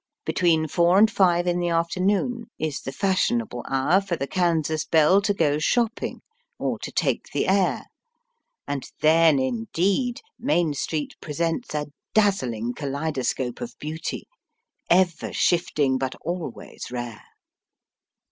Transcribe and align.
Between 0.25 0.67
four 0.67 0.97
and 0.97 1.11
five 1.11 1.45
in 1.45 1.59
the 1.59 1.69
afternoon 1.69 2.45
is 2.57 2.81
the 2.81 2.91
fashionable 2.91 3.63
hour 3.69 4.01
for 4.01 4.15
the 4.15 4.25
Kansas 4.25 4.83
belle 4.83 5.21
to 5.21 5.31
go 5.31 5.59
shopping, 5.59 6.21
or 6.57 6.79
to 6.79 6.91
take 6.91 7.25
the 7.31 7.47
air, 7.47 7.85
and 8.67 8.89
then, 9.01 9.37
indeed, 9.37 10.21
Main 10.39 10.73
Street 10.73 11.13
presents 11.21 11.75
a 11.75 11.85
dazzling 12.15 12.73
kaleidoscope 12.73 13.61
of 13.61 13.77
beauty, 13.77 14.27
ever 14.89 15.31
shifting, 15.31 15.99
but 15.99 16.15
always 16.23 16.87
rare. 16.89 17.23